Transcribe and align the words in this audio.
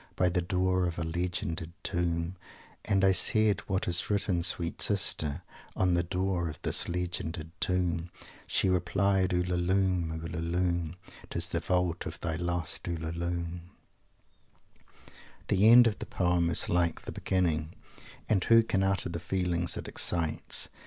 By 0.15 0.29
the 0.29 0.41
door 0.41 0.87
of 0.87 0.97
a 0.97 1.03
Legended 1.03 1.73
Tomb, 1.83 2.35
And 2.83 3.05
I 3.05 3.11
said: 3.11 3.59
'What 3.67 3.87
is 3.87 4.09
written, 4.09 4.41
sweet 4.41 4.81
sister, 4.81 5.43
On 5.75 5.93
the 5.93 6.01
door 6.01 6.49
of 6.49 6.59
this 6.63 6.89
legended 6.89 7.51
Tomb?' 7.59 8.09
She 8.47 8.67
replied, 8.67 9.29
Ulalume 9.31 10.19
Ulalume 10.23 10.95
Tis 11.29 11.49
the 11.49 11.59
vault 11.59 12.07
of 12.07 12.19
thy 12.19 12.33
lost 12.35 12.85
Ulalume!" 12.85 13.69
The 15.49 15.69
end 15.69 15.85
of 15.85 15.99
the 15.99 16.07
poem 16.07 16.49
is 16.49 16.67
like 16.67 17.01
the 17.01 17.11
beginning, 17.11 17.75
and 18.27 18.43
who 18.45 18.63
can 18.63 18.81
utter 18.81 19.07
the 19.07 19.19
feelings 19.19 19.77
it 19.77 19.87
excites? 19.87 20.69